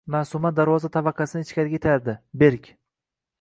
Maʼsuma 0.13 0.51
darvoza 0.59 0.89
tavaqasini 0.95 1.47
ichkariga 1.49 1.79
itardi. 1.81 2.17
Berk. 2.45 2.73